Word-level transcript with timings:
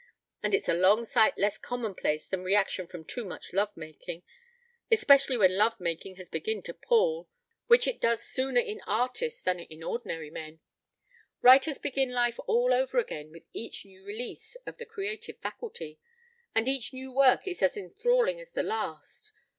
And 0.41 0.55
it's 0.55 0.67
a 0.67 0.73
long 0.73 1.05
sight 1.05 1.37
less 1.37 1.59
commonplace 1.59 2.25
than 2.25 2.43
reaction 2.43 2.87
from 2.87 3.05
too 3.05 3.23
much 3.23 3.53
love 3.53 3.69
making. 3.77 4.23
Especially 4.89 5.37
when 5.37 5.55
love 5.55 5.79
making 5.79 6.15
has 6.15 6.27
begun 6.27 6.63
to 6.63 6.73
pall 6.73 7.29
which 7.67 7.85
it 7.85 8.01
does 8.01 8.23
sooner 8.23 8.59
in 8.59 8.81
artists 8.87 9.43
than 9.43 9.59
in 9.59 9.83
ordinary 9.83 10.31
men.... 10.31 10.59
Writers 11.43 11.77
begin 11.77 12.09
life 12.11 12.39
all 12.47 12.73
over 12.73 12.97
again 12.97 13.31
with 13.31 13.43
each 13.53 13.85
new 13.85 14.03
release 14.03 14.55
of 14.65 14.77
the 14.79 14.87
creative 14.87 15.37
faculty; 15.37 15.99
and 16.55 16.67
each 16.67 16.91
new 16.93 17.11
work 17.11 17.47
is 17.47 17.61
as 17.61 17.77
enthralling 17.77 18.41
as 18.41 18.49
the 18.49 18.63
last. 18.63 19.33